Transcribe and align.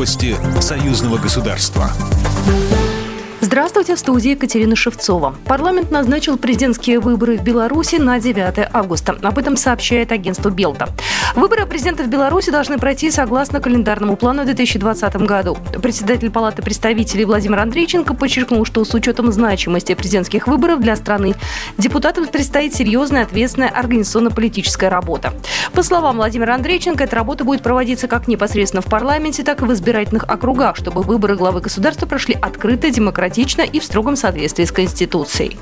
Новости 0.00 0.34
союзного 0.62 1.18
государства. 1.18 1.90
Здравствуйте, 3.42 3.96
в 3.96 3.98
студии 3.98 4.30
Екатерина 4.30 4.74
Шевцова. 4.74 5.34
Парламент 5.44 5.90
назначил 5.90 6.38
президентские 6.38 7.00
выборы 7.00 7.36
в 7.36 7.42
Беларуси 7.42 7.96
на 7.96 8.18
9 8.18 8.70
августа. 8.72 9.18
Об 9.20 9.36
этом 9.36 9.58
сообщает 9.58 10.10
агентство 10.10 10.48
Белта. 10.48 10.88
Выборы 11.34 11.64
президента 11.64 12.02
в 12.02 12.08
Беларуси 12.08 12.50
должны 12.50 12.76
пройти 12.78 13.10
согласно 13.10 13.60
календарному 13.60 14.16
плану 14.16 14.42
в 14.42 14.46
2020 14.46 15.16
году. 15.16 15.56
Председатель 15.80 16.30
Палаты 16.30 16.60
представителей 16.60 17.24
Владимир 17.24 17.60
Андрейченко 17.60 18.14
подчеркнул, 18.14 18.64
что 18.64 18.84
с 18.84 18.92
учетом 18.94 19.30
значимости 19.30 19.94
президентских 19.94 20.48
выборов 20.48 20.80
для 20.80 20.96
страны 20.96 21.34
депутатам 21.78 22.26
предстоит 22.26 22.74
серьезная, 22.74 23.22
ответственная 23.22 23.68
организационно-политическая 23.68 24.88
работа. 24.88 25.32
По 25.72 25.84
словам 25.84 26.16
Владимира 26.16 26.54
Андрейченко, 26.54 27.04
эта 27.04 27.16
работа 27.16 27.44
будет 27.44 27.62
проводиться 27.62 28.08
как 28.08 28.26
непосредственно 28.26 28.82
в 28.82 28.86
парламенте, 28.86 29.44
так 29.44 29.62
и 29.62 29.64
в 29.64 29.72
избирательных 29.72 30.24
округах, 30.24 30.76
чтобы 30.76 31.02
выборы 31.02 31.36
главы 31.36 31.60
государства 31.60 32.06
прошли 32.06 32.34
открыто, 32.34 32.90
демократично 32.90 33.62
и 33.62 33.78
в 33.78 33.84
строгом 33.84 34.16
соответствии 34.16 34.64
с 34.64 34.72
Конституцией. 34.72 35.58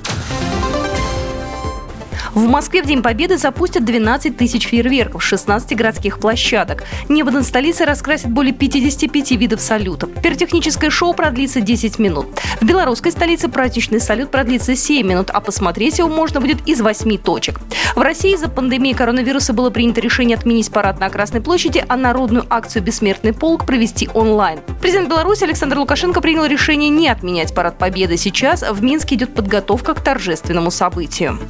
В 2.38 2.47
Москве 2.47 2.84
в 2.84 2.87
День 2.87 3.02
Победы 3.02 3.37
запустят 3.37 3.84
12 3.84 4.37
тысяч 4.37 4.69
фейерверков 4.69 5.24
с 5.24 5.27
16 5.27 5.77
городских 5.77 6.20
площадок. 6.20 6.84
Небо 7.09 7.33
над 7.33 7.45
столицей 7.45 7.84
раскрасит 7.84 8.30
более 8.30 8.55
55 8.55 9.33
видов 9.33 9.61
салютов. 9.61 10.11
Пиротехническое 10.23 10.88
шоу 10.88 11.14
продлится 11.14 11.61
10 11.61 11.98
минут. 11.98 12.28
В 12.61 12.64
белорусской 12.64 13.11
столице 13.11 13.48
праздничный 13.48 14.01
салют 14.01 14.30
продлится 14.30 14.77
7 14.77 15.05
минут, 15.05 15.30
а 15.30 15.41
посмотреть 15.41 15.98
его 15.98 16.09
можно 16.09 16.41
будет 16.41 16.64
из 16.69 16.80
8 16.80 17.19
точек. 17.19 17.59
В 17.97 18.01
России 18.01 18.34
из-за 18.34 18.48
пандемии 18.48 18.92
коронавируса 18.92 19.52
было 19.52 19.70
принято 19.70 20.00
решение 20.00 20.36
отменить 20.36 20.70
парад 20.70 21.00
на 21.00 21.11
Красной 21.11 21.41
площади, 21.41 21.84
а 21.89 21.97
народную 21.97 22.47
акцию 22.48 22.84
«Бессмертный 22.84 23.33
полк» 23.33 23.66
провести 23.66 24.09
онлайн. 24.14 24.61
Президент 24.81 25.09
Беларуси 25.09 25.42
Александр 25.42 25.78
Лукашенко 25.78 26.20
принял 26.20 26.44
решение 26.44 26.89
не 26.89 27.09
отменять 27.09 27.53
парад 27.53 27.78
Победы. 27.78 28.16
Сейчас 28.16 28.62
в 28.62 28.81
Минске 28.81 29.16
идет 29.16 29.34
подготовка 29.34 29.94
к 29.94 30.00
торжественному 30.00 30.70
событию. 30.70 31.41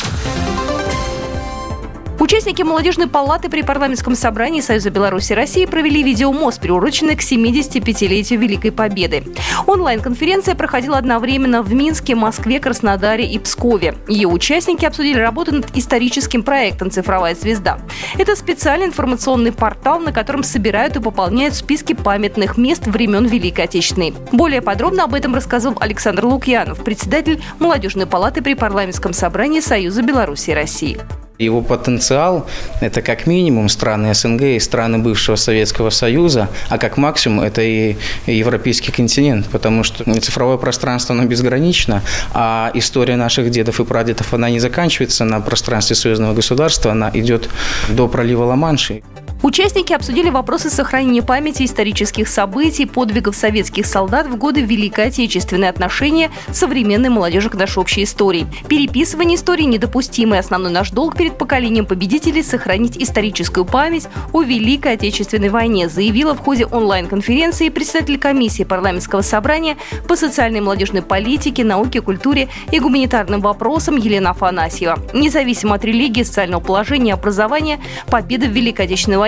Участники 2.28 2.60
молодежной 2.60 3.06
палаты 3.06 3.48
при 3.48 3.62
парламентском 3.62 4.14
собрании 4.14 4.60
Союза 4.60 4.90
Беларуси 4.90 5.32
и 5.32 5.34
России 5.34 5.64
провели 5.64 6.02
видеомост, 6.02 6.60
приуроченный 6.60 7.16
к 7.16 7.22
75-летию 7.22 8.38
Великой 8.38 8.70
Победы. 8.70 9.24
Онлайн-конференция 9.66 10.54
проходила 10.54 10.98
одновременно 10.98 11.62
в 11.62 11.72
Минске, 11.72 12.14
Москве, 12.14 12.60
Краснодаре 12.60 13.26
и 13.26 13.38
Пскове. 13.38 13.94
Ее 14.08 14.28
участники 14.28 14.84
обсудили 14.84 15.18
работу 15.18 15.54
над 15.54 15.74
историческим 15.74 16.42
проектом 16.42 16.90
«Цифровая 16.90 17.34
звезда». 17.34 17.78
Это 18.18 18.36
специальный 18.36 18.88
информационный 18.88 19.52
портал, 19.52 19.98
на 19.98 20.12
котором 20.12 20.42
собирают 20.42 20.96
и 20.96 21.00
пополняют 21.00 21.54
списки 21.54 21.94
памятных 21.94 22.58
мест 22.58 22.86
времен 22.86 23.24
Великой 23.24 23.64
Отечественной. 23.64 24.12
Более 24.32 24.60
подробно 24.60 25.04
об 25.04 25.14
этом 25.14 25.34
рассказал 25.34 25.78
Александр 25.80 26.26
Лукьянов, 26.26 26.84
председатель 26.84 27.42
молодежной 27.58 28.04
палаты 28.04 28.42
при 28.42 28.52
парламентском 28.52 29.14
собрании 29.14 29.60
Союза 29.60 30.02
Беларуси 30.02 30.50
и 30.50 30.54
России. 30.54 30.98
Его 31.38 31.62
потенциал– 31.62 32.48
это 32.80 33.00
как 33.00 33.28
минимум 33.28 33.68
страны 33.68 34.12
СНГ 34.12 34.42
и 34.42 34.58
страны 34.58 34.98
бывшего 34.98 35.36
Советского 35.36 35.90
Союза, 35.90 36.48
а 36.68 36.78
как 36.78 36.96
максимум– 36.96 37.40
это 37.44 37.62
и 37.62 37.96
европейский 38.26 38.90
континент, 38.90 39.46
потому 39.46 39.84
что 39.84 40.02
цифровое 40.20 40.56
пространство, 40.56 41.14
оно 41.14 41.26
безгранично, 41.26 42.02
а 42.34 42.72
история 42.74 43.14
наших 43.14 43.50
дедов 43.50 43.78
и 43.78 43.84
прадедов, 43.84 44.34
она 44.34 44.50
не 44.50 44.58
заканчивается 44.58 45.24
на 45.24 45.40
пространстве 45.40 45.94
союзного 45.94 46.34
государства, 46.34 46.90
она 46.90 47.08
идет 47.14 47.48
до 47.88 48.08
пролива 48.08 48.42
Ла-Манши. 48.44 49.02
Участники 49.40 49.92
обсудили 49.92 50.30
вопросы 50.30 50.68
сохранения 50.68 51.22
памяти 51.22 51.64
исторических 51.64 52.26
событий, 52.28 52.86
подвигов 52.86 53.36
советских 53.36 53.86
солдат 53.86 54.26
в 54.26 54.36
годы 54.36 54.62
Великой 54.62 55.06
Отечественной, 55.06 55.68
отношения 55.68 56.32
современной 56.52 57.08
молодежи 57.08 57.48
к 57.48 57.54
нашей 57.54 57.78
общей 57.78 58.02
истории. 58.02 58.48
Переписывание 58.68 59.36
истории 59.36 59.62
недопустимо, 59.62 60.34
и 60.34 60.38
основной 60.40 60.72
наш 60.72 60.90
долг 60.90 61.16
перед 61.16 61.38
поколением 61.38 61.86
победителей– 61.86 62.42
сохранить 62.48 62.96
историческую 62.98 63.64
память 63.64 64.08
о 64.32 64.42
Великой 64.42 64.94
Отечественной 64.94 65.50
войне, 65.50 65.88
заявила 65.88 66.34
в 66.34 66.40
ходе 66.40 66.66
онлайн-конференции 66.66 67.68
председатель 67.68 68.18
комиссии 68.18 68.64
парламентского 68.64 69.22
собрания 69.22 69.76
по 70.08 70.16
социальной 70.16 70.58
и 70.58 70.62
молодежной 70.62 71.02
политике, 71.02 71.62
науке, 71.62 72.00
культуре 72.00 72.48
и 72.72 72.80
гуманитарным 72.80 73.40
вопросам 73.40 73.96
Елена 73.96 74.30
Афанасьева. 74.30 74.98
Независимо 75.14 75.76
от 75.76 75.84
религии, 75.84 76.24
социального 76.24 76.60
положения 76.60 77.10
и 77.10 77.14
образования, 77.14 77.78
победа 78.10 78.46
в 78.46 78.50
Великой 78.50 78.86
Отечественной 78.86 79.18
войне 79.18 79.27